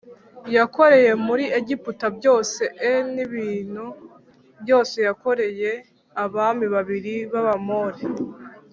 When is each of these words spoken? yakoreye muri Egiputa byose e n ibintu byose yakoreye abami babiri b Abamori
yakoreye 0.55 1.11
muri 1.25 1.43
Egiputa 1.59 2.05
byose 2.17 2.61
e 2.91 2.93
n 3.13 3.15
ibintu 3.25 3.85
byose 4.61 4.97
yakoreye 5.07 5.71
abami 6.23 6.65
babiri 6.75 7.13
b 7.31 7.33
Abamori 7.41 8.01